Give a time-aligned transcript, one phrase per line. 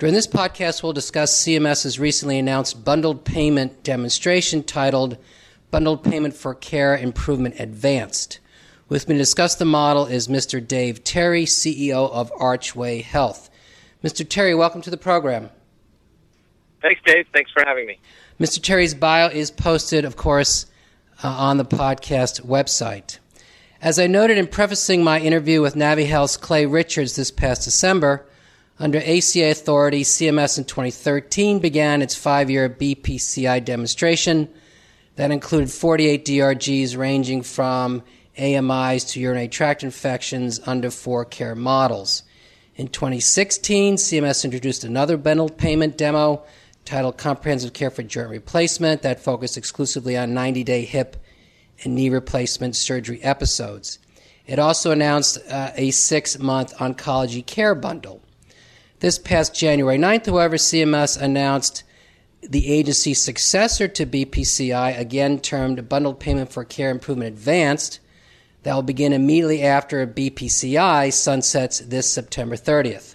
[0.00, 5.18] During this podcast, we'll discuss CMS's recently announced bundled payment demonstration titled
[5.70, 8.38] Bundled Payment for Care Improvement Advanced.
[8.88, 10.66] With me to discuss the model is Mr.
[10.66, 13.50] Dave Terry, CEO of Archway Health.
[14.02, 14.26] Mr.
[14.26, 15.50] Terry, welcome to the program.
[16.80, 17.26] Thanks, Dave.
[17.34, 17.98] Thanks for having me.
[18.40, 18.58] Mr.
[18.62, 20.64] Terry's bio is posted, of course,
[21.22, 23.18] uh, on the podcast website.
[23.82, 28.24] As I noted in prefacing my interview with NaviHealth's Clay Richards this past December,
[28.80, 34.48] under ACA authority, CMS in 2013 began its five year BPCI demonstration
[35.16, 38.02] that included 48 DRGs ranging from
[38.38, 42.22] AMIs to urinary tract infections under four care models.
[42.74, 46.42] In 2016, CMS introduced another bundled payment demo
[46.86, 51.18] titled Comprehensive Care for Joint Replacement that focused exclusively on 90 day hip
[51.84, 53.98] and knee replacement surgery episodes.
[54.46, 58.22] It also announced uh, a six month oncology care bundle.
[59.00, 61.84] This past January 9th, however, CMS announced
[62.42, 67.98] the agency's successor to BPCI, again termed Bundled Payment for Care Improvement Advanced,
[68.62, 73.14] that will begin immediately after BPCI sunsets this September 30th.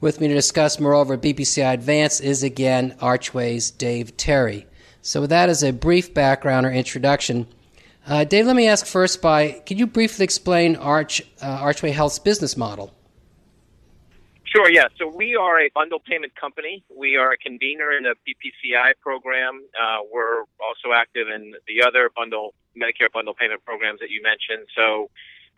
[0.00, 4.66] With me to discuss, moreover, BPCI Advanced is again Archway's Dave Terry.
[5.02, 7.46] So, with that as a brief background or introduction,
[8.08, 12.18] uh, Dave, let me ask first by could you briefly explain Arch, uh, Archway Health's
[12.18, 12.95] business model?
[14.56, 14.88] Sure, yeah.
[14.96, 16.82] So we are a bundle payment company.
[16.88, 19.60] We are a convener in the BPCI program.
[19.76, 24.66] Uh, we're also active in the other bundle Medicare bundle payment programs that you mentioned.
[24.74, 25.10] So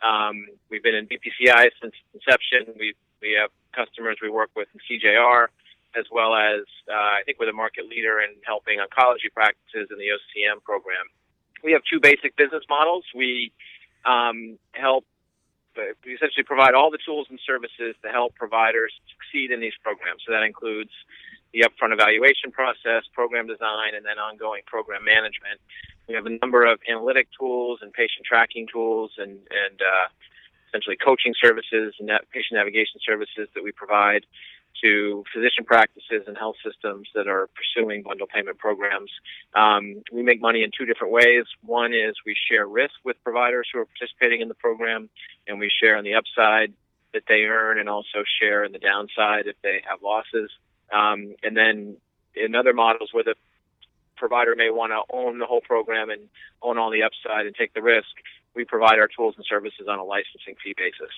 [0.03, 2.75] um, we've been in BPCI since inception.
[2.77, 5.47] We we have customers we work with in CJR,
[5.95, 9.99] as well as uh, I think we're the market leader in helping oncology practices in
[9.99, 11.06] the OCM program.
[11.62, 13.05] We have two basic business models.
[13.15, 13.53] We
[14.05, 15.05] um, help
[16.05, 20.22] we essentially provide all the tools and services to help providers succeed in these programs.
[20.27, 20.91] So that includes
[21.53, 25.61] the upfront evaluation process, program design, and then ongoing program management.
[26.09, 30.09] We have a number of analytic tools and patient tracking tools and, and uh,
[30.69, 34.27] essentially coaching services and patient navigation services that we provide
[34.83, 39.11] to physician practices and health systems that are pursuing bundle payment programs.
[39.55, 41.44] Um, we make money in two different ways.
[41.65, 45.09] One is we share risk with providers who are participating in the program,
[45.47, 46.72] and we share on the upside
[47.15, 50.50] that they earn and also share in the downside if they have losses.
[50.93, 51.97] Um, and then
[52.34, 53.34] in other models where the
[54.16, 56.28] provider may want to own the whole program and
[56.62, 58.09] own all the upside and take the risk,
[58.55, 61.15] we provide our tools and services on a licensing fee basis.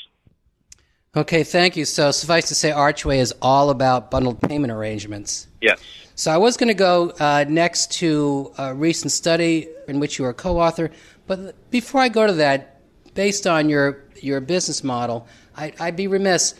[1.16, 1.84] Okay, thank you.
[1.84, 5.48] So, suffice to say, Archway is all about bundled payment arrangements.
[5.60, 5.80] Yes.
[6.14, 10.24] So, I was going to go uh, next to a recent study in which you
[10.24, 10.92] were a co author.
[11.26, 12.80] But before I go to that,
[13.14, 15.26] based on your, your business model,
[15.56, 16.54] I, would be remiss.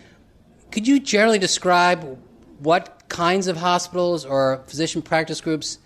[0.72, 2.18] Could you generally describe
[2.58, 5.78] what kinds of hospitals or physician practice groups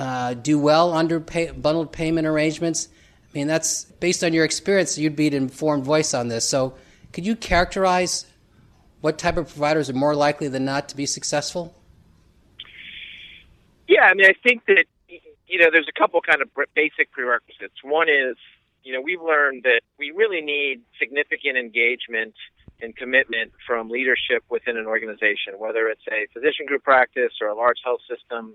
[0.00, 2.88] uh, do well under pay, bundled payment arrangements?
[3.32, 6.48] I mean, that's based on your experience, you'd be an informed voice on this.
[6.48, 6.74] So,
[7.12, 8.26] could you characterize
[9.00, 11.74] what type of providers are more likely than not to be successful?
[13.88, 14.84] Yeah, I mean, I think that
[15.52, 17.84] you know, there's a couple kind of basic prerequisites.
[17.84, 18.36] One is,
[18.84, 22.34] you know, we've learned that we really need significant engagement
[22.80, 27.54] and commitment from leadership within an organization, whether it's a physician group practice or a
[27.54, 28.54] large health system.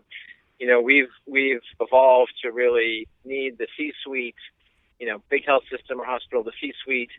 [0.60, 4.42] You know, we've we've evolved to really need the C-suite,
[5.00, 7.12] you know, big health system or hospital, the C-suite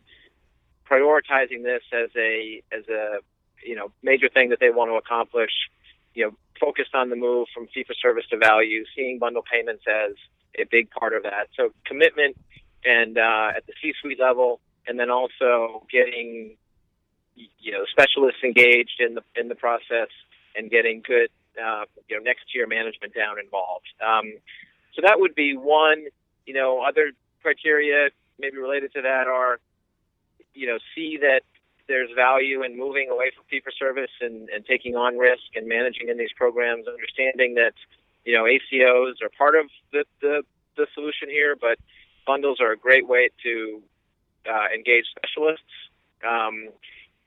[0.89, 3.19] prioritizing this as a as a
[3.65, 5.51] you know major thing that they want to accomplish.
[6.13, 9.83] You know, focused on the move from fee for service to value, seeing bundle payments
[9.87, 10.15] as
[10.57, 11.47] a big part of that.
[11.55, 12.35] So commitment
[12.83, 16.57] and uh, at the C-suite level, and then also getting
[17.35, 20.09] you know specialists engaged in the in the process
[20.55, 21.29] and getting good
[21.61, 23.87] uh, you know next year management down involved.
[24.01, 24.33] Um,
[24.95, 26.05] so that would be one.
[26.45, 27.11] You know, other
[27.43, 28.09] criteria
[28.39, 29.59] maybe related to that are
[30.53, 31.41] you know see that
[31.87, 35.67] there's value in moving away from fee for service and, and taking on risk and
[35.67, 37.73] managing in these programs, understanding that
[38.25, 40.43] you know ACOs are part of the the,
[40.77, 41.77] the solution here, but
[42.25, 43.81] bundles are a great way to
[44.45, 45.73] uh, engage specialists.
[46.23, 46.69] Um,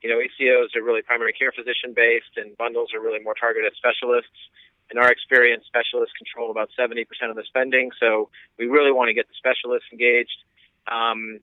[0.02, 3.72] you know, ACOs are really primary care physician based, and bundles are really more targeted
[3.76, 4.38] specialists.
[4.90, 8.28] in our experience, specialists control about 70% of the spending, so
[8.58, 10.38] we really want to get the specialists engaged.
[10.90, 11.40] Um,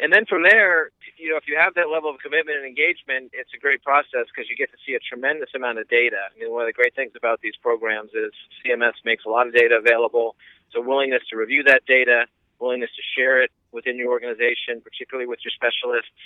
[0.00, 3.30] and then from there, you know, if you have that level of commitment and engagement,
[3.32, 6.18] it's a great process because you get to see a tremendous amount of data.
[6.34, 9.46] I mean, one of the great things about these programs is CMS makes a lot
[9.46, 10.34] of data available.
[10.72, 12.26] So willingness to review that data,
[12.58, 16.18] willingness to share it within your organization, particularly with your specialists,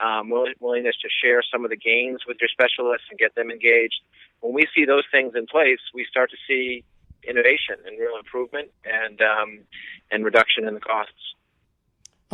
[0.00, 0.28] um,
[0.60, 4.00] willingness to share some of the gains with your specialists and get them engaged.
[4.40, 6.84] When we see those things in place, we start to see
[7.26, 9.60] innovation and real improvement and um,
[10.10, 11.34] and reduction in the costs.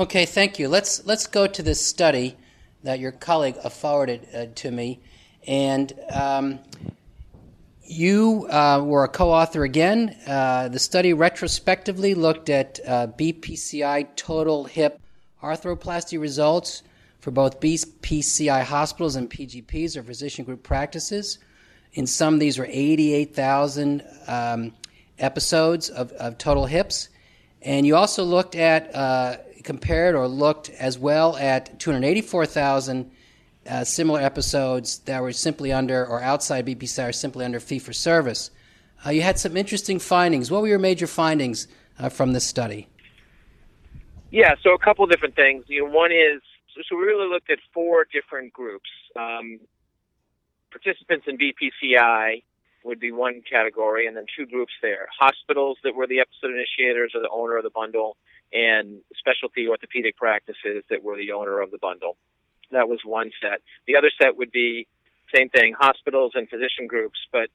[0.01, 0.67] Okay, thank you.
[0.71, 2.35] Let's let's go to this study
[2.85, 4.99] that your colleague forwarded uh, to me,
[5.47, 6.59] and um,
[7.85, 10.17] you uh, were a co-author again.
[10.27, 14.99] Uh, the study retrospectively looked at uh, BPCI total hip
[15.43, 16.83] arthroplasty results
[17.19, 21.39] for both BPCI hospitals and PGPs or physician group practices.
[21.93, 24.73] In sum, these were 88,000 um,
[25.19, 27.11] episodes of, of total hips.
[27.61, 33.11] And you also looked at uh, compared or looked as well at 284,000
[33.69, 37.93] uh, similar episodes that were simply under or outside BPCI or simply under fee for
[37.93, 38.51] service.
[39.05, 40.51] Uh, you had some interesting findings.
[40.51, 41.69] What were your major findings
[41.99, 42.89] uh, from this study?
[44.31, 45.65] Yeah, so a couple different things.
[45.69, 46.41] You know, one is
[46.89, 48.89] so we really looked at four different groups.
[49.17, 49.61] Um,
[50.71, 52.43] participants in BPCI
[52.85, 57.13] would be one category, and then two groups there: hospitals that were the episode initiators
[57.15, 58.17] or the owner of the bundle,
[58.53, 62.17] and specialty orthopedic practices that were the owner of the bundle.
[62.73, 63.63] That was one set.
[63.87, 64.87] The other set would be
[65.35, 67.49] same thing, hospitals and physician groups, but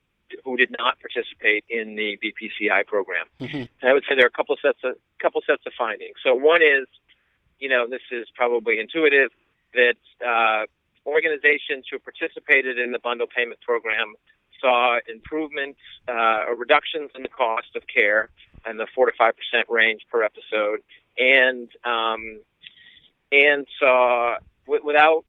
[0.44, 3.25] who did not participate in the BPCI program.
[3.39, 3.57] Mm-hmm.
[3.57, 6.15] And I would say there are a couple sets of couple sets of findings.
[6.24, 6.88] So one is,
[7.59, 9.31] you know, this is probably intuitive
[9.74, 9.95] that
[10.25, 10.65] uh,
[11.06, 14.13] organizations who participated in the bundle payment program
[14.59, 18.30] saw improvements uh, or reductions in the cost of care
[18.69, 20.79] in the four to five percent range per episode,
[21.17, 22.41] and um,
[23.31, 25.25] and saw w- without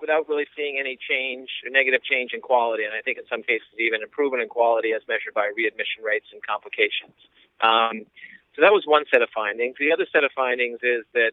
[0.00, 3.68] without really seeing any change, negative change in quality, and I think in some cases
[3.78, 7.14] even improvement in quality as measured by readmission rates and complications.
[7.60, 8.06] Um,
[8.54, 9.76] so that was one set of findings.
[9.78, 11.32] The other set of findings is that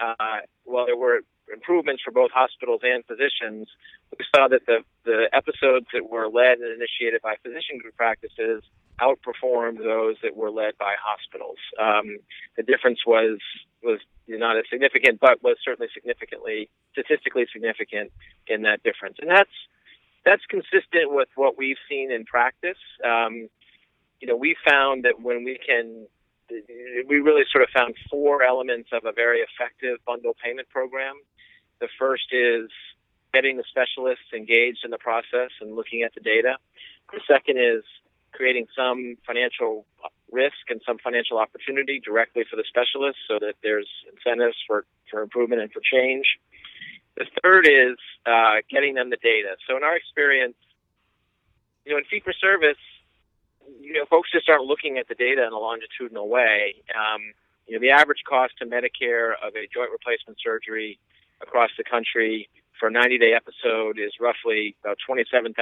[0.00, 1.20] uh, while there were
[1.52, 3.68] improvements for both hospitals and physicians,
[4.10, 8.64] we saw that the, the episodes that were led and initiated by physician group practices
[9.00, 11.58] outperformed those that were led by hospitals.
[11.80, 12.18] Um,
[12.56, 13.38] the difference was
[13.82, 18.12] was not as significant, but was certainly significantly statistically significant
[18.46, 19.50] in that difference, and that's
[20.24, 22.78] that's consistent with what we've seen in practice.
[23.04, 23.48] Um,
[24.20, 26.06] you know, we found that when we can,
[27.06, 31.16] we really sort of found four elements of a very effective bundle payment program.
[31.80, 32.70] The first is
[33.34, 36.56] getting the specialists engaged in the process and looking at the data.
[37.12, 37.82] The second is
[38.34, 39.86] creating some financial
[40.30, 45.22] risk and some financial opportunity directly for the specialists so that there's incentives for, for
[45.22, 46.26] improvement and for change.
[47.16, 47.96] The third is
[48.26, 49.54] uh, getting them the data.
[49.68, 50.56] So in our experience,
[51.86, 52.82] you know, in fee for service,
[53.80, 56.82] you know, folks just aren't looking at the data in a longitudinal way.
[56.90, 57.32] Um,
[57.66, 60.98] you know, the average cost to Medicare of a joint replacement surgery
[61.40, 62.48] across the country
[62.78, 65.54] for a 90 day episode is roughly about $27,000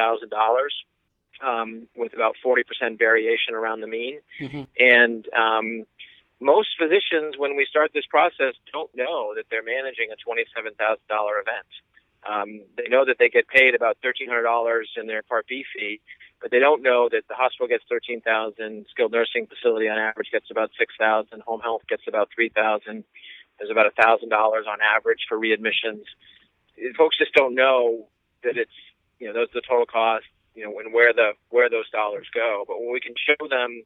[1.42, 4.20] um, with about 40% variation around the mean.
[4.40, 4.62] Mm-hmm.
[4.78, 5.84] And um,
[6.40, 11.70] most physicians, when we start this process, don't know that they're managing a $27,000 event.
[12.22, 16.00] Um, they know that they get paid about $1,300 in their Part B fee,
[16.40, 20.46] but they don't know that the hospital gets 13000 skilled nursing facility on average gets
[20.50, 23.04] about 6000 home health gets about 3000
[23.62, 26.02] there's about $1,000 on average for readmissions.
[26.96, 28.08] Folks just don't know
[28.42, 28.72] that it's,
[29.20, 32.26] you know, those are the total costs you know, and where the where those dollars
[32.34, 32.64] go.
[32.66, 33.82] But when we can show them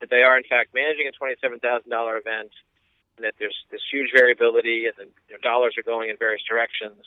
[0.00, 2.50] that they are in fact managing a twenty-seven thousand dollar event,
[3.16, 6.42] and that there's this huge variability, and the you know, dollars are going in various
[6.48, 7.02] directions,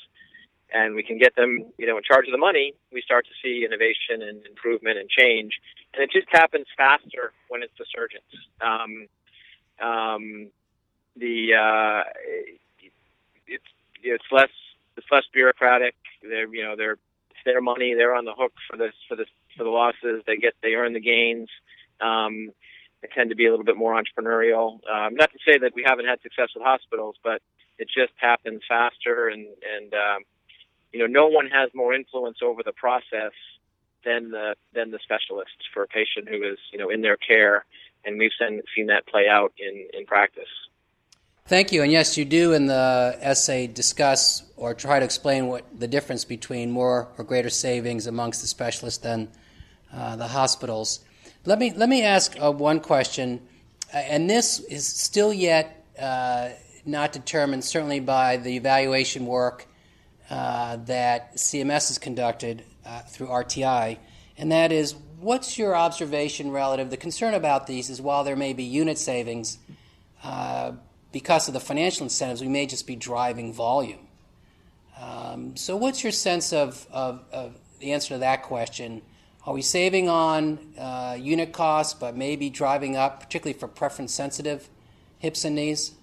[0.74, 3.36] and we can get them, you know, in charge of the money, we start to
[3.42, 5.60] see innovation and improvement and change,
[5.94, 8.24] and it just happens faster when it's the surgeons.
[8.62, 9.08] Um,
[9.80, 10.50] um,
[11.16, 12.04] the uh,
[13.48, 13.64] it's
[14.04, 14.50] it's less
[14.98, 15.96] it's less bureaucratic.
[16.22, 16.98] They're you know they're
[17.48, 17.94] their money.
[17.96, 19.28] They're on the hook for this for this
[19.58, 20.22] for the losses.
[20.28, 21.50] They get they earn the gains.
[22.00, 22.52] Um,
[23.02, 24.80] they tend to be a little bit more entrepreneurial.
[24.90, 27.42] Um, not to say that we haven't had success with hospitals, but
[27.80, 30.24] it just happens faster, and and um,
[30.92, 33.34] you know no one has more influence over the process
[34.06, 37.66] than the than the specialists for a patient who is you know in their care,
[38.06, 40.50] and we've seen seen that play out in in practice.
[41.48, 41.82] Thank you.
[41.82, 46.26] And yes, you do in the essay discuss or try to explain what the difference
[46.26, 49.30] between more or greater savings amongst the specialists than
[49.94, 51.00] uh, the hospitals.
[51.46, 53.40] Let me let me ask uh, one question,
[53.94, 56.50] uh, and this is still yet uh,
[56.86, 59.68] not determined, certainly by the evaluation work
[60.30, 62.66] uh, that CMS has conducted
[63.08, 64.00] through RTI,
[64.38, 66.90] and that is, what's your observation relative?
[66.90, 69.60] The concern about these is while there may be unit savings,
[71.12, 74.08] because of the financial incentives, we may just be driving volume.
[75.00, 79.04] Um, so, what's your sense of, of, of, the answer to that question?
[79.46, 84.68] Are we saving on uh, unit costs, but maybe driving up, particularly for preference sensitive
[85.20, 85.94] hips and knees?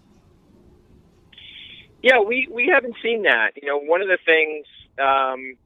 [2.02, 3.52] Yeah, we, we haven't seen that.
[3.60, 4.66] You know, one of the things,
[4.98, 5.56] um,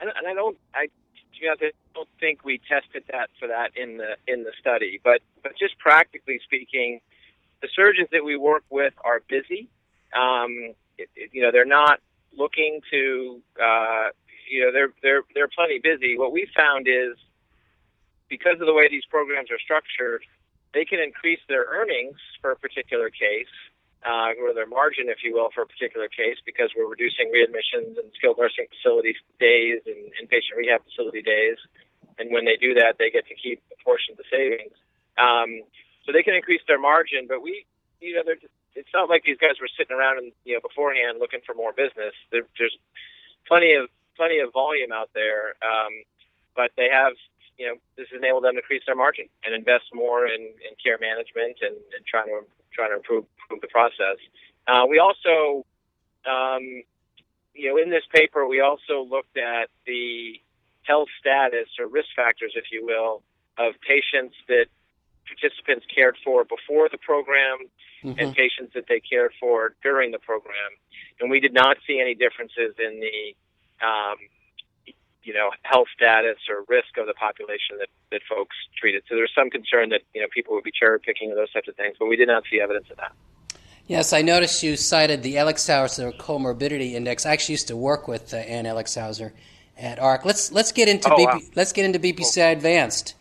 [0.00, 0.86] and, and I don't, I,
[1.42, 5.52] I don't think we tested that for that in the in the study, but but
[5.58, 7.00] just practically speaking,
[7.62, 9.68] the surgeons that we work with are busy.
[10.16, 12.00] Um, it, it, you know, they're not
[12.36, 14.08] looking to, uh,
[14.50, 16.18] you know, they're they're they're plenty busy.
[16.18, 17.16] What we found is
[18.28, 20.22] because of the way these programs are structured,
[20.72, 23.50] they can increase their earnings for a particular case,
[24.06, 27.98] uh, or their margin, if you will, for a particular case, because we're reducing readmissions
[27.98, 31.58] and skilled nursing facility days and inpatient rehab facility days.
[32.18, 34.76] And when they do that, they get to keep a portion of the savings.
[35.18, 35.62] Um,
[36.10, 37.26] so they can increase their margin.
[37.28, 37.64] But we,
[38.00, 40.60] you know, they're just, it's not like these guys were sitting around and you know
[40.60, 42.14] beforehand looking for more business.
[42.34, 42.76] There, there's
[43.46, 43.86] plenty of
[44.16, 46.02] plenty of volume out there, um,
[46.56, 47.14] but they have
[47.58, 50.98] you know this enabled them to increase their margin and invest more in, in care
[50.98, 52.42] management and, and trying to
[52.74, 54.18] trying to improve, improve the process.
[54.66, 55.66] Uh, we also,
[56.26, 56.82] um,
[57.54, 60.38] you know, in this paper, we also looked at the
[60.82, 63.22] health status or risk factors, if you will,
[63.58, 64.66] of patients that
[65.40, 67.58] participants cared for before the program
[68.04, 68.18] mm-hmm.
[68.18, 70.70] and patients that they cared for during the program.
[71.20, 73.34] And we did not see any differences in the,
[73.86, 74.16] um,
[75.22, 79.02] you know, health status or risk of the population that, that folks treated.
[79.08, 81.76] So there's some concern that, you know, people would be cherry picking those types of
[81.76, 83.12] things, but we did not see evidence of that.
[83.86, 87.26] Yes, I noticed you cited the Elixhauser comorbidity index.
[87.26, 89.32] I actually used to work with uh, Ann Elixhauser
[89.76, 90.24] at AHRQ.
[90.24, 91.40] Let's let's get into oh, BP, wow.
[91.56, 92.52] let's get into BPCI cool.
[92.52, 93.14] Advanced.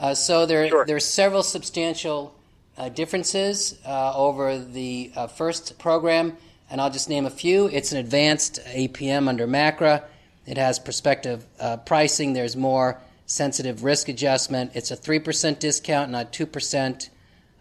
[0.00, 0.86] Uh, so there, sure.
[0.86, 2.34] there are several substantial
[2.78, 6.34] uh, differences uh, over the uh, first program,
[6.70, 7.66] and I'll just name a few.
[7.66, 10.02] It's an advanced APM under MACRA.
[10.46, 12.32] It has prospective uh, pricing.
[12.32, 14.70] There's more sensitive risk adjustment.
[14.74, 17.10] It's a 3% discount, not 2%.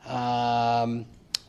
[0.07, 1.05] Um,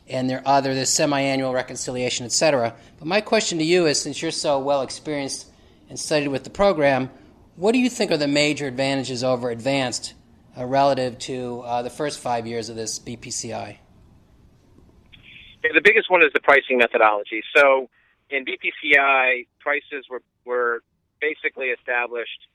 [0.09, 2.75] and there are other, there's semi-annual reconciliation, etc.
[2.99, 5.47] But my question to you is, since you're so well experienced
[5.87, 7.09] and studied with the program,
[7.55, 10.15] what do you think are the major advantages over advanced
[10.57, 13.77] uh, relative to uh, the first five years of this BPCI?
[15.63, 17.43] Yeah, the biggest one is the pricing methodology.
[17.55, 17.89] So
[18.29, 20.81] in BPCI, prices were, were
[21.19, 22.47] basically established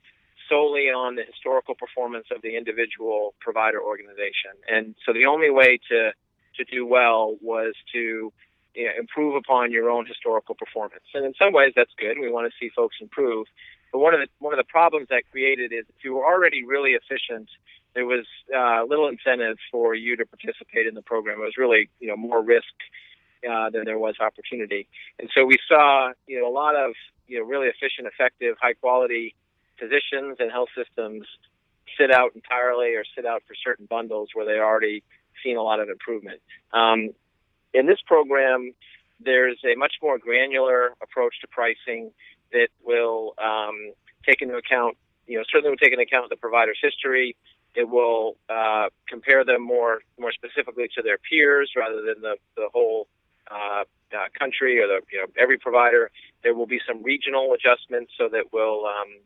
[0.49, 4.55] solely on the historical performance of the individual provider organization.
[4.69, 6.13] And so the only way to,
[6.57, 8.33] to do well was to
[8.75, 11.05] you know, improve upon your own historical performance.
[11.15, 12.19] And in some ways that's good.
[12.21, 13.47] We want to see folks improve.
[13.93, 16.65] But one of the one of the problems that created is if you were already
[16.65, 17.49] really efficient
[17.97, 21.41] there was uh, little incentive for you to participate in the program.
[21.41, 22.77] It was really, you know, more risk
[23.51, 24.87] uh, than there was opportunity.
[25.19, 26.93] And so we saw, you know, a lot of,
[27.27, 29.35] you know, really efficient, effective, high quality
[29.79, 31.27] physicians and health systems
[31.99, 35.03] sit out entirely or sit out for certain bundles where they already
[35.43, 36.41] seen a lot of improvement.
[36.75, 37.11] Um,
[37.73, 38.73] in this program,
[39.21, 42.11] there's a much more granular approach to pricing
[42.53, 43.93] that will um,
[44.27, 47.37] take into account, you know, certainly will take into account the provider's history,
[47.77, 52.69] it will uh, compare them more more specifically to their peers rather than the the
[52.73, 53.07] whole
[53.51, 53.85] uh,
[54.17, 56.11] uh, country or the you know every provider.
[56.43, 59.21] There will be some regional adjustments so that will um,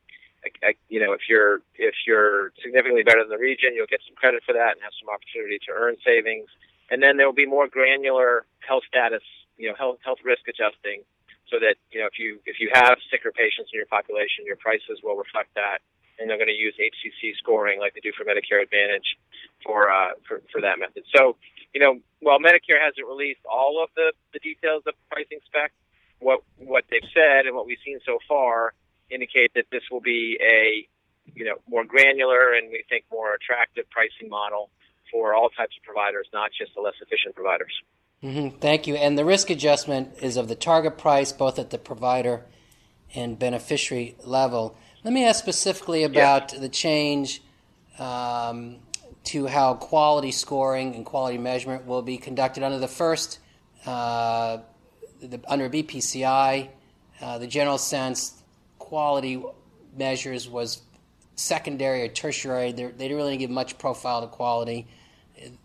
[0.89, 4.43] you know if you're if you're significantly better than the region, you'll get some credit
[4.45, 6.51] for that and have some opportunity to earn savings.
[6.91, 9.23] And then there will be more granular health status,
[9.57, 11.07] you know, health health risk adjusting,
[11.47, 14.59] so that you know if you if you have sicker patients in your population, your
[14.59, 15.87] prices will reflect that
[16.21, 19.17] and they're going to use HCC scoring like they do for Medicare Advantage
[19.65, 21.03] for uh, for, for that method.
[21.17, 21.37] So,
[21.75, 25.73] you know, while Medicare hasn't released all of the, the details of pricing spec,
[26.21, 28.75] what what they've said and what we've seen so far
[29.11, 30.87] indicate that this will be a
[31.35, 34.71] you know more granular and we think more attractive pricing model
[35.11, 37.73] for all types of providers, not just the less efficient providers.
[38.23, 38.59] Mm-hmm.
[38.59, 38.97] Thank you.
[38.97, 42.45] And the risk adjustment is of the target price, both at the provider
[43.15, 44.77] and beneficiary level.
[45.03, 47.43] Let me ask specifically about the change
[47.99, 48.77] um,
[49.25, 53.39] to how quality scoring and quality measurement will be conducted under the first,
[53.87, 54.59] uh,
[55.23, 56.69] the, under BPCI.
[57.19, 58.43] Uh, the general sense
[58.79, 59.43] quality
[59.97, 60.83] measures was
[61.35, 62.73] secondary or tertiary.
[62.73, 64.87] They're, they not really give much profile to quality.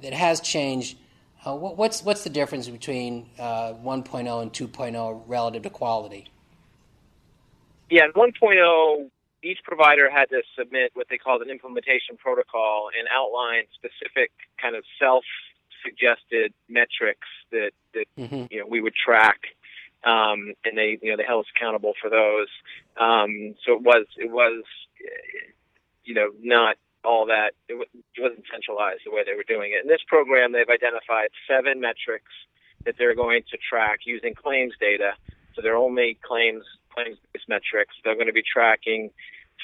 [0.01, 0.97] It has changed.
[1.45, 6.29] Uh, what's what's the difference between uh, 1.0 and 2.0 relative to quality?
[7.89, 9.09] Yeah, 1.0,
[9.45, 14.75] each provider had to submit what they called an implementation protocol and outline specific kind
[14.75, 18.45] of self-suggested metrics that that mm-hmm.
[18.49, 19.39] you know we would track
[20.05, 22.49] um, and they you know they held us accountable for those.
[22.97, 24.63] Um, so it was it was
[26.03, 27.75] you know not all that it
[28.17, 29.83] wasn't centralized the way they were doing it.
[29.83, 32.33] In this program, they've identified seven metrics
[32.85, 35.13] that they're going to track using claims data.
[35.55, 37.95] So they're only claims claims based metrics.
[38.03, 39.11] They're going to be tracking.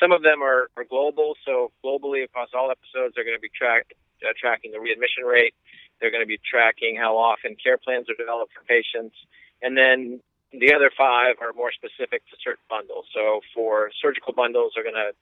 [0.02, 3.54] Some of them are, are global, so globally across all episodes, they're going to be
[3.54, 3.94] track,
[4.26, 5.54] uh, tracking the readmission rate.
[6.00, 9.16] They're going to be tracking how often care plans are developed for patients,
[9.62, 10.20] and then
[10.52, 13.06] the other five are more specific to certain bundles.
[13.14, 15.14] So for surgical bundles, they're going to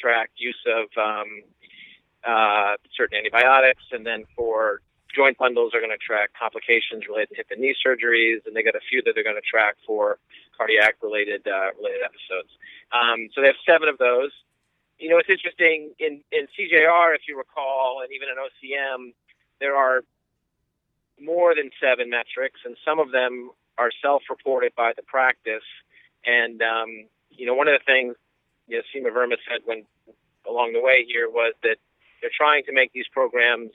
[0.00, 1.42] track use of um,
[2.24, 4.80] uh, certain antibiotics, and then for
[5.14, 8.62] joint bundles, they're going to track complications related to hip and knee surgeries, and they
[8.62, 10.18] got a few that they're going to track for
[10.56, 12.50] cardiac related uh, related episodes.
[12.92, 14.30] Um, so they have seven of those.
[14.98, 19.12] You know, it's interesting in in CJR, if you recall, and even in OCM,
[19.60, 20.02] there are
[21.20, 25.66] more than seven metrics, and some of them are self-reported by the practice.
[26.24, 28.16] And um, you know, one of the things
[28.68, 29.84] you know, Seema Verma said when
[30.48, 31.76] along the way here was that
[32.20, 33.70] they're trying to make these programs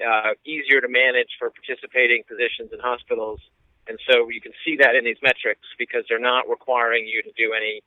[0.00, 3.40] uh, easier to manage for participating physicians and hospitals.
[3.88, 7.32] And so you can see that in these metrics because they're not requiring you to
[7.36, 7.82] do any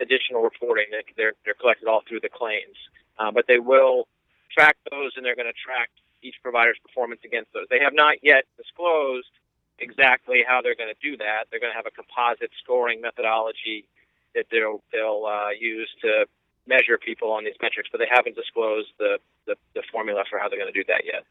[0.00, 0.86] additional reporting.
[1.16, 2.76] They're, they're collected all through the claims.
[3.18, 4.08] Uh, but they will
[4.50, 5.90] track those and they're going to track
[6.22, 7.66] each provider's performance against those.
[7.70, 9.30] They have not yet disclosed
[9.78, 11.46] exactly how they're going to do that.
[11.50, 13.86] They're going to have a composite scoring methodology
[14.34, 16.26] that they'll they'll uh, use to
[16.66, 20.48] measure people on these metrics, but they haven't disclosed the, the, the formula for how
[20.48, 21.24] they're going to do that yet.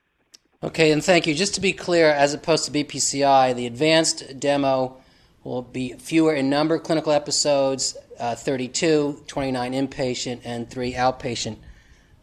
[0.64, 1.36] Okay, and thank you.
[1.36, 4.96] Just to be clear, as opposed to BPCI, the advanced demo
[5.44, 11.58] will be fewer in number clinical episodes uh, 32, 29 inpatient, and three outpatient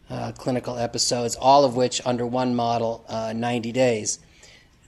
[0.09, 4.17] uh, clinical episodes, all of which under one model, uh, 90 days.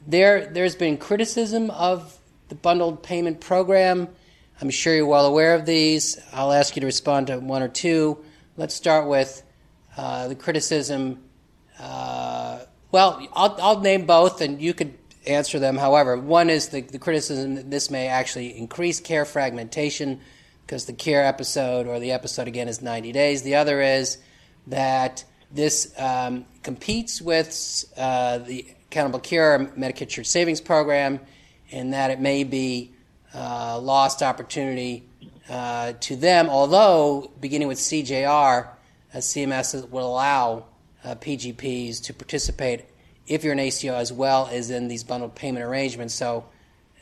[0.07, 2.17] There, there's been criticism of
[2.49, 4.07] the bundled payment program.
[4.61, 6.19] I'm sure you're well aware of these.
[6.33, 8.17] I'll ask you to respond to one or two.
[8.57, 9.43] Let's start with
[9.95, 11.19] uh, the criticism.
[12.93, 14.93] Well, I'll, I'll name both, and you could
[15.25, 15.77] answer them.
[15.77, 20.21] However, one is the, the criticism that this may actually increase care fragmentation
[20.63, 23.41] because the care episode or the episode again is 90 days.
[23.41, 24.19] The other is
[24.67, 31.19] that this um, competes with uh, the Accountable Care Medicare Shared Savings Program,
[31.71, 32.91] and that it may be
[33.33, 35.09] uh, lost opportunity
[35.49, 36.47] uh, to them.
[36.47, 38.67] Although beginning with CJR,
[39.15, 40.65] CMS will allow
[41.03, 42.85] uh, PGPs to participate
[43.27, 46.13] if you're an ACO as well as in these bundled payment arrangements.
[46.13, 46.45] So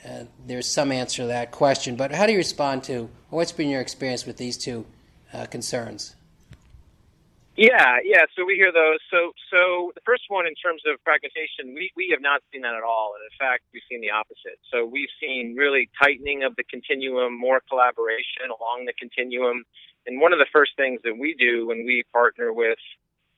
[0.07, 1.95] uh, there's some answer to that question.
[1.95, 4.85] But how do you respond to, what's been your experience with these two
[5.33, 6.15] uh, concerns?
[7.57, 8.23] Yeah, yeah.
[8.35, 8.99] So we hear those.
[9.11, 12.73] So, so the first one in terms of fragmentation, we we have not seen that
[12.73, 14.57] at all, and in fact, we've seen the opposite.
[14.71, 19.63] So we've seen really tightening of the continuum, more collaboration along the continuum.
[20.07, 22.79] And one of the first things that we do when we partner with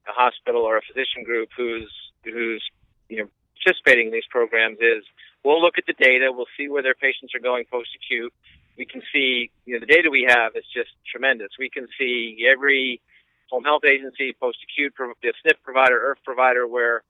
[0.08, 1.92] a hospital or a physician group who's
[2.24, 2.64] who's
[3.10, 3.28] you know
[3.64, 5.04] participating in these programs is
[5.44, 8.34] we'll look at the data, we'll see where their patients are going post acute.
[8.78, 11.50] We can see you know the data we have is just tremendous.
[11.60, 13.02] We can see every
[13.50, 17.04] home health agency, post acute, the SNF provider, IRF provider, where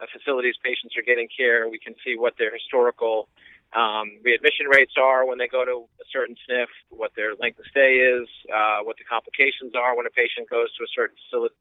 [0.00, 1.68] a facility's patients are getting care.
[1.68, 3.28] We can see what their historical
[3.74, 7.66] um, readmission rates are when they go to a certain SNF, what their length of
[7.70, 11.54] stay is, uh, what the complications are when a patient goes to a certain facility.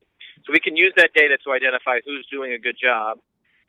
[0.45, 3.17] So we can use that data to identify who's doing a good job,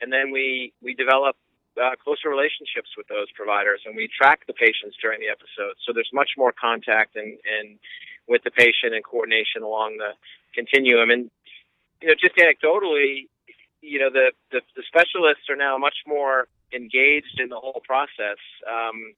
[0.00, 1.36] and then we we develop
[1.80, 5.76] uh, closer relationships with those providers, and we track the patients during the episode.
[5.84, 7.78] So there's much more contact and and
[8.28, 10.12] with the patient and coordination along the
[10.54, 11.10] continuum.
[11.10, 11.30] And
[12.02, 13.28] you know, just anecdotally,
[13.80, 18.40] you know, the the, the specialists are now much more engaged in the whole process.
[18.68, 19.14] Um,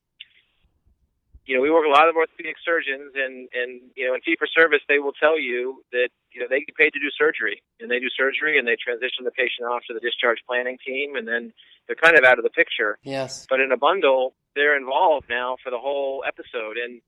[1.49, 4.37] you know, we work a lot of orthopedic surgeons, and and you know, in fee
[4.37, 7.65] for service, they will tell you that you know they get paid to do surgery,
[7.81, 11.17] and they do surgery, and they transition the patient off to the discharge planning team,
[11.17, 11.57] and then
[11.89, 13.01] they're kind of out of the picture.
[13.01, 13.49] Yes.
[13.49, 17.01] But in a bundle, they're involved now for the whole episode, and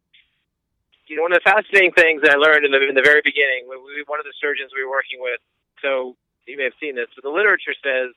[1.04, 3.20] you know, one of the fascinating things that I learned in the in the very
[3.20, 3.76] beginning, we,
[4.08, 5.44] one of the surgeons we were working with,
[5.84, 6.16] so
[6.48, 8.16] you may have seen this, but the literature says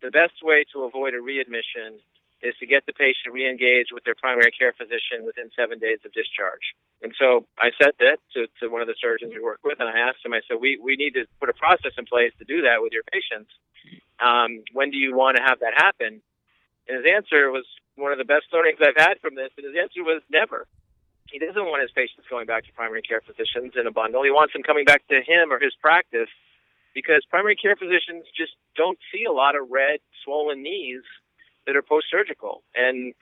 [0.00, 2.00] the best way to avoid a readmission
[2.42, 6.12] is to get the patient re-engaged with their primary care physician within seven days of
[6.12, 6.74] discharge.
[7.02, 9.88] And so I said that to, to one of the surgeons we work with, and
[9.88, 12.44] I asked him, I said, we, we need to put a process in place to
[12.46, 13.50] do that with your patients.
[14.22, 16.22] Um, when do you want to have that happen?
[16.86, 19.74] And his answer was one of the best learnings I've had from this, and his
[19.74, 20.66] answer was never.
[21.30, 24.22] He doesn't want his patients going back to primary care physicians in a bundle.
[24.22, 26.30] He wants them coming back to him or his practice
[26.94, 31.02] because primary care physicians just don't see a lot of red, swollen knees
[31.68, 33.12] that are post surgical, and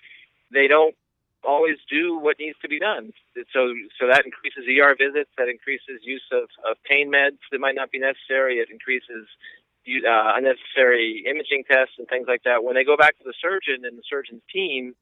[0.54, 0.94] they don't
[1.42, 3.12] always do what needs to be done.
[3.52, 7.74] So, so that increases ER visits, that increases use of, of pain meds that might
[7.74, 8.58] not be necessary.
[8.62, 9.26] It increases
[9.86, 12.62] uh, unnecessary imaging tests and things like that.
[12.62, 14.94] When they go back to the surgeon and the surgeon's team,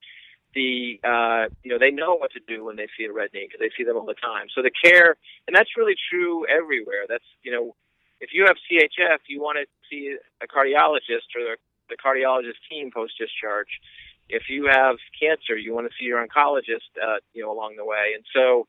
[0.54, 3.48] the uh, you know they know what to do when they see a red knee
[3.48, 4.46] because they see them all the time.
[4.54, 5.16] So the care,
[5.48, 7.04] and that's really true everywhere.
[7.08, 7.74] That's you know,
[8.20, 13.14] if you have CHF, you want to see a cardiologist or the, cardiologist team post
[13.18, 13.80] discharge.
[14.28, 17.84] If you have cancer, you want to see your oncologist, uh, you know, along the
[17.84, 18.12] way.
[18.14, 18.66] And so,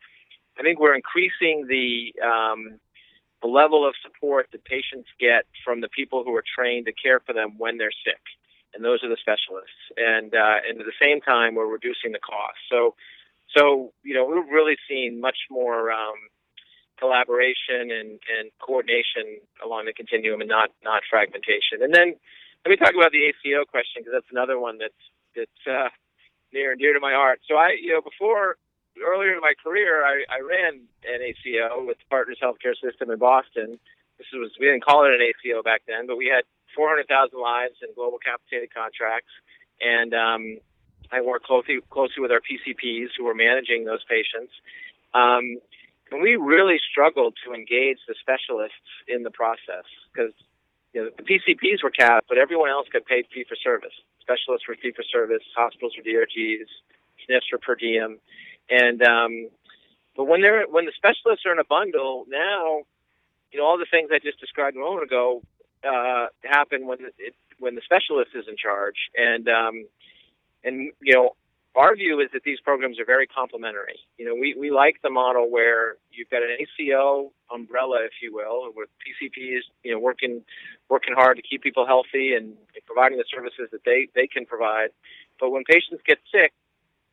[0.58, 2.80] I think we're increasing the um,
[3.42, 7.20] the level of support that patients get from the people who are trained to care
[7.20, 8.22] for them when they're sick,
[8.74, 9.78] and those are the specialists.
[9.98, 12.58] And uh, and at the same time, we're reducing the cost.
[12.72, 12.96] So,
[13.56, 16.16] so you know, we're really seeing much more um,
[17.00, 21.82] collaboration and, and coordination along the continuum, and not not fragmentation.
[21.82, 22.16] And then
[22.66, 25.04] let me talk about the ACO question because that's another one that's
[25.36, 25.90] that's uh,
[26.52, 27.40] near and dear to my heart.
[27.48, 28.58] So I, you know, before
[28.98, 33.78] earlier in my career, I, I ran an ACO with Partners Healthcare System in Boston.
[34.18, 36.44] This was we didn't call it an ACO back then, but we had
[36.76, 39.32] 400,000 lives in global capitated contracts,
[39.80, 40.58] and um,
[41.12, 44.52] I worked closely closely with our PCPs who were managing those patients.
[45.14, 45.62] Um,
[46.12, 50.34] and we really struggled to engage the specialists in the process because
[50.96, 53.92] you know, the PCPs were capped, but everyone else got paid fee for service.
[54.22, 56.72] Specialists were fee for service, hospitals were DRGs,
[57.28, 58.18] SNFs were per diem.
[58.70, 59.50] And um,
[60.16, 62.80] but when they're when the specialists are in a bundle now,
[63.52, 65.42] you know all the things I just described a moment ago
[65.84, 69.86] uh, happen when it, when the specialist is in charge, and um,
[70.64, 71.36] and you know
[71.76, 74.00] our view is that these programs are very complementary.
[74.18, 78.34] You know, we, we like the model where you've got an ACO umbrella, if you
[78.34, 80.42] will, with PCPs, you know, working
[80.90, 82.54] working hard to keep people healthy and
[82.86, 84.90] providing the services that they, they can provide.
[85.40, 86.54] But when patients get sick,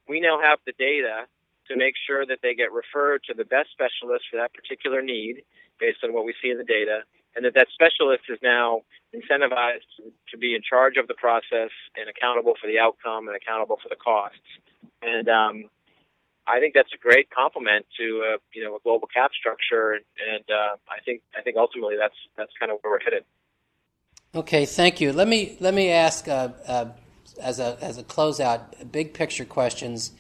[0.08, 1.26] we now have the data
[1.68, 5.42] to make sure that they get referred to the best specialist for that particular need
[5.80, 7.02] based on what we see in the data,
[7.34, 8.82] and that that specialist is now
[9.14, 9.88] incentivized
[10.30, 13.88] to be in charge of the process and accountable for the outcome and accountable for
[13.88, 14.38] the costs.
[15.02, 15.64] And um,
[16.46, 20.44] I think that's a great complement to uh, you know a global cap structure, and,
[20.50, 23.24] uh, I think I think ultimately that's that's kind of where we're headed.
[24.34, 25.12] Okay, thank you.
[25.12, 26.86] Let me let me ask uh, uh
[27.40, 30.12] as a as a closeout, big picture questions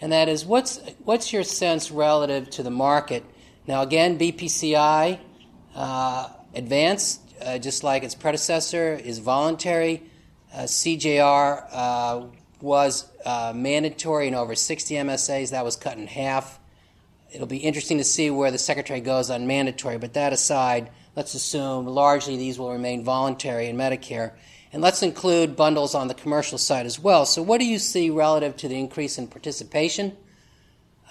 [0.00, 3.24] and that is what's what's your sense relative to the market?
[3.66, 5.18] Now, again, BPCI
[5.74, 10.02] uh, advanced, uh, just like its predecessor, is voluntary.
[10.52, 12.22] Uh, CJR uh,
[12.60, 15.50] was uh, mandatory in over 60 MSAs.
[15.50, 16.58] That was cut in half.
[17.32, 19.98] It'll be interesting to see where the secretary goes on mandatory.
[19.98, 24.32] But that aside, let's assume largely these will remain voluntary in Medicare.
[24.72, 27.24] And let's include bundles on the commercial side as well.
[27.24, 30.16] So, what do you see relative to the increase in participation?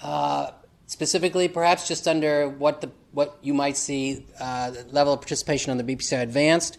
[0.00, 0.52] Uh,
[0.86, 5.72] specifically, perhaps just under what the what you might see uh, the level of participation
[5.72, 6.78] on the BPCI Advanced,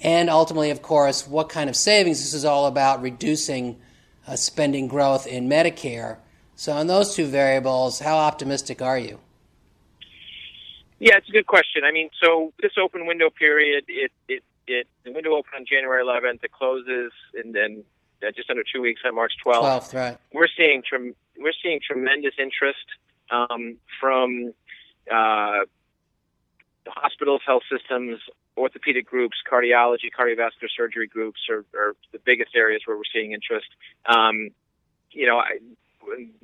[0.00, 2.18] and ultimately, of course, what kind of savings?
[2.18, 3.80] This is all about reducing
[4.26, 6.18] uh, spending growth in Medicare.
[6.54, 9.20] So, on those two variables, how optimistic are you?
[10.98, 11.82] Yeah, it's a good question.
[11.82, 16.04] I mean, so this open window period, it, it it the window opened on January
[16.04, 16.44] 11th.
[16.44, 17.84] It closes and then
[18.22, 19.62] uh, just under two weeks on March 12th.
[19.62, 20.18] 12th, right?
[20.34, 22.84] We're seeing trem- we're seeing tremendous interest
[23.30, 24.52] um, from
[25.12, 25.64] uh,
[26.86, 28.18] hospitals, health systems,
[28.56, 33.68] orthopedic groups, cardiology, cardiovascular surgery groups are, are the biggest areas where we're seeing interest.
[34.06, 34.50] Um,
[35.10, 35.58] you know, I,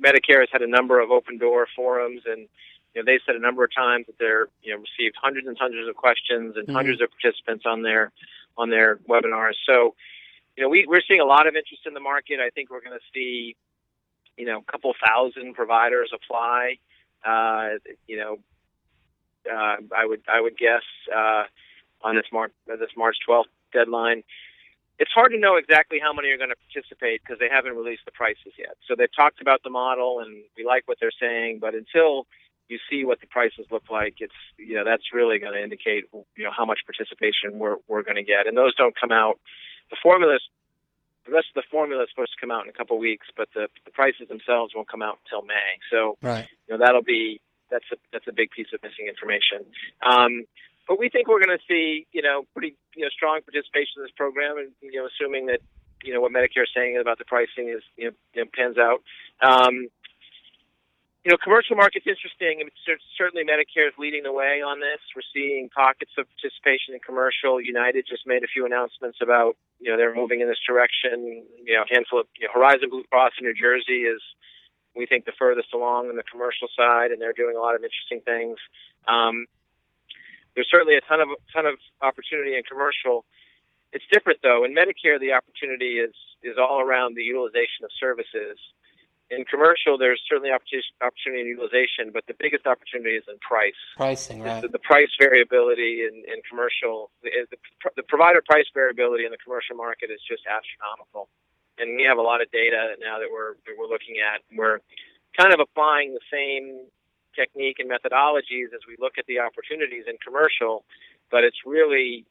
[0.01, 2.47] Medicare has had a number of open door forums and
[2.93, 5.55] you know, they said a number of times that they're, you know, received hundreds and
[5.59, 6.75] hundreds of questions and mm-hmm.
[6.75, 8.11] hundreds of participants on their
[8.57, 9.53] on their webinars.
[9.67, 9.93] So,
[10.55, 12.39] you know, we, we're seeing a lot of interest in the market.
[12.39, 13.55] I think we're going to see,
[14.35, 16.77] you know, a couple thousand providers apply.
[17.23, 17.77] Uh,
[18.07, 18.37] you know,
[19.45, 21.43] uh, I would I would guess uh,
[22.01, 24.23] on this March this March 12th deadline.
[24.99, 28.01] It's hard to know exactly how many are going to participate because they haven't released
[28.05, 28.81] the prices yet.
[28.87, 32.25] So they've talked about the model and we like what they're saying, but until
[32.67, 36.05] you see what the prices look like, it's you know that's really going to indicate
[36.35, 39.39] you know how much participation we're we're going to get, and those don't come out.
[39.89, 40.41] The formulas
[41.27, 43.27] the rest of the formula is supposed to come out in a couple of weeks,
[43.35, 45.75] but the, the prices themselves won't come out until May.
[45.91, 46.47] So right.
[46.67, 49.65] you know that'll be that's a that's a big piece of missing information.
[50.05, 50.45] Um,
[50.87, 54.03] but we think we're going to see you know pretty you know strong participation in
[54.03, 55.59] this program, and you know assuming that
[56.03, 58.77] you know what Medicare is saying about the pricing is you know, you know pans
[58.77, 59.03] out.
[59.41, 59.87] Um,
[61.27, 62.63] you know, commercial market's interesting.
[62.63, 62.71] Mean,
[63.19, 65.03] certainly Medicare is leading the way on this.
[65.11, 67.59] We're seeing pockets of participation in commercial.
[67.59, 71.43] United just made a few announcements about, you know, they're moving in this direction.
[71.67, 74.23] You know, handful of you know, Horizon Blue Cross in New Jersey is,
[74.97, 77.83] we think, the furthest along in the commercial side, and they're doing a lot of
[77.83, 78.57] interesting things.
[79.07, 79.45] Um,
[80.55, 83.25] there's certainly a ton of ton of opportunity in commercial.
[83.93, 84.65] It's different though.
[84.65, 88.57] In Medicare, the opportunity is is all around the utilization of services
[89.29, 93.75] in commercial, there's certainly opportunity in utilization, but the biggest opportunity is in price.
[93.97, 94.61] Pricing, right?
[94.61, 97.31] The, the price variability in, in commercial, the,
[97.95, 101.27] the provider price variability in the commercial market is just astronomical,
[101.79, 104.41] and we have a lot of data now that we're that we're looking at.
[104.55, 104.79] We're
[105.37, 106.85] kind of applying the same
[107.35, 110.83] technique and methodologies as we look at the opportunities in commercial,
[111.29, 112.25] but it's really,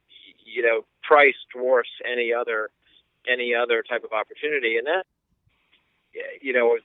[0.45, 2.71] you know, price dwarfs any other
[3.29, 5.05] any other type of opportunity, and that
[6.41, 6.79] you know,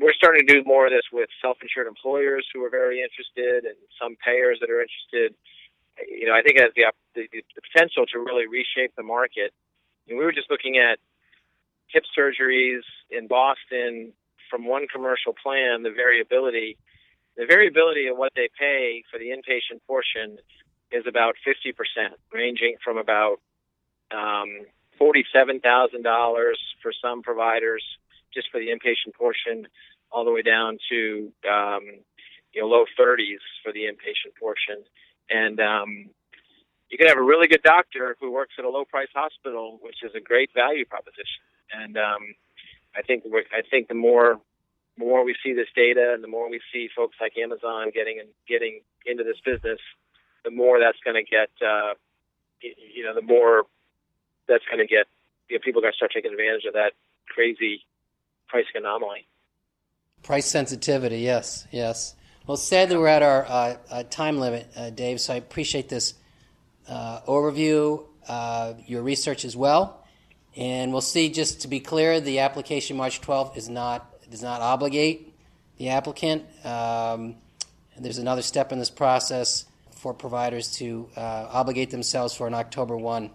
[0.00, 3.74] we're starting to do more of this with self-insured employers who are very interested, and
[4.00, 5.34] some payers that are interested.
[6.06, 9.52] You know, I think it has the the, the potential to really reshape the market.
[10.08, 10.98] And we were just looking at
[11.88, 14.12] hip surgeries in Boston
[14.50, 15.82] from one commercial plan.
[15.82, 16.76] The variability,
[17.36, 20.38] the variability of what they pay for the inpatient portion
[20.90, 21.74] is about 50%,
[22.32, 23.40] ranging from about
[24.10, 24.66] um,
[25.00, 25.60] $47,000
[26.82, 27.84] for some providers
[28.34, 29.66] just for the inpatient portion,
[30.10, 31.82] all the way down to um,
[32.52, 34.84] you know low 30s for the inpatient portion,
[35.30, 36.10] and um,
[36.90, 40.02] you can have a really good doctor who works at a low price hospital, which
[40.02, 41.44] is a great value proposition.
[41.72, 42.34] And um,
[42.96, 44.40] I think I think the more
[44.96, 48.28] more we see this data, and the more we see folks like Amazon getting and
[48.48, 49.78] getting into this business,
[50.44, 51.94] the more that's going to get uh,
[52.60, 53.64] you know the more
[54.48, 55.06] that's going to get
[55.48, 56.92] you know, people going to start taking advantage of that
[57.28, 57.84] crazy
[58.48, 59.26] pricing anomaly.
[60.22, 62.16] Price sensitivity, yes, yes.
[62.46, 65.20] Well, sadly, we're at our uh, uh, time limit, uh, Dave.
[65.20, 66.14] So I appreciate this
[66.88, 70.04] uh, overview, uh, your research as well,
[70.56, 71.28] and we'll see.
[71.28, 75.32] Just to be clear, the application March 12th is not does not obligate
[75.78, 76.44] the applicant.
[76.64, 77.36] Um,
[77.98, 82.96] there's another step in this process for providers to uh, obligate themselves for an October
[82.96, 83.30] 1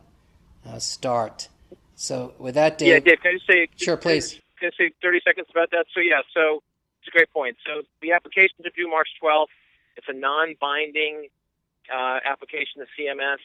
[0.78, 1.50] start.
[1.96, 2.88] So, with that, Dave.
[2.88, 3.68] Yeah, Dave, can I just say?
[3.78, 5.86] Sure, please Can to say 30 seconds about that.
[5.94, 6.64] So, yeah, so
[7.00, 7.58] it's a great point.
[7.66, 9.48] So, the application is due March 12th.
[9.96, 11.28] It's a non binding
[11.92, 13.42] uh, application to CMS.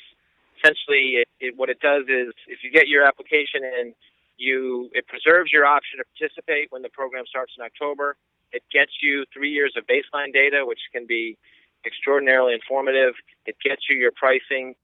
[0.59, 3.95] Essentially, it, it, what it does is if you get your application in,
[4.37, 8.17] you it preserves your option to participate when the program starts in October.
[8.53, 11.37] It gets you three years of baseline data, which can be
[11.85, 13.15] extraordinarily informative.
[13.47, 14.75] It gets you your pricing.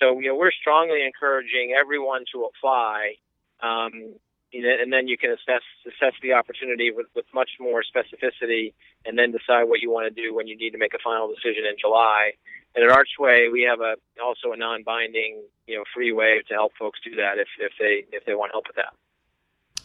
[0.00, 3.16] So, you know, we're strongly encouraging everyone to apply.
[3.62, 4.14] Um,
[4.52, 8.72] and then you can assess assess the opportunity with, with much more specificity,
[9.04, 11.28] and then decide what you want to do when you need to make a final
[11.28, 12.32] decision in July.
[12.74, 16.72] And at Archway, we have a also a non-binding, you know, free way to help
[16.78, 18.94] folks do that if, if they if they want help with that.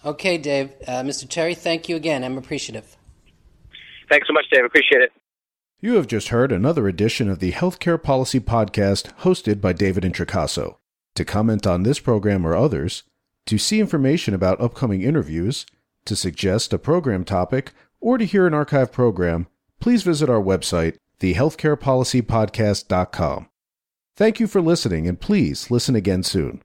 [0.08, 0.72] Okay, Dave.
[0.88, 1.28] Uh, Mr.
[1.28, 2.24] Terry, thank you again.
[2.24, 2.96] I'm appreciative.
[4.10, 4.64] Thanks so much, Dave.
[4.64, 5.12] Appreciate it.
[5.82, 10.78] You have just heard another edition of the Healthcare Policy Podcast hosted by David Introcaso.
[11.16, 13.04] To comment on this program or others,
[13.46, 15.66] to see information about upcoming interviews,
[16.06, 19.48] to suggest a program topic, or to hear an archive program,
[19.80, 23.50] please visit our website, thehealthcarepolicypodcast.com.
[24.18, 26.62] Thank you for listening, and please listen again soon.